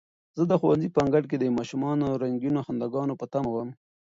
زه 0.37 0.43
د 0.47 0.53
ښوونځي 0.59 0.89
په 0.91 0.99
انګړ 1.05 1.23
کې 1.29 1.37
د 1.39 1.45
ماشومانو 1.57 2.05
د 2.09 2.15
رنګینو 2.23 2.65
خنداګانو 2.67 3.13
په 3.19 3.25
تمه 3.33 3.49
وم. 3.53 3.69